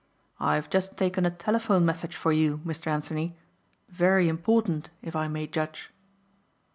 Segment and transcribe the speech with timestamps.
[0.39, 2.87] "I've just taken a telephone message for you, Mr.
[2.87, 3.35] Anthony,
[3.89, 5.91] very important if I may judge."